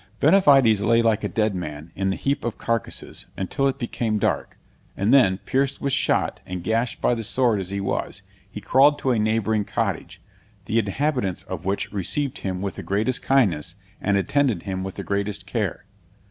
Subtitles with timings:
[0.19, 4.57] Benavides lay like a dead man, in the heap of carcasses, until it became dark;
[4.97, 8.97] and then, pierced with shot, and gashed by the sword as he was, he crawled
[8.97, 10.19] to a neighboring cottage,
[10.65, 15.03] the inhabitants of which received him with the greatest kindness, and attended him with the
[15.03, 15.85] greatest care.